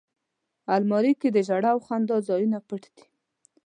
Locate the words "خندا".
1.87-2.17